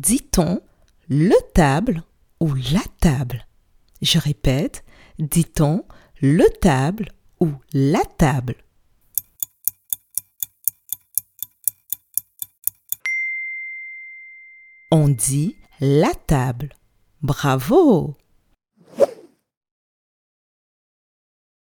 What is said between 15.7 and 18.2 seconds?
la table. Bravo!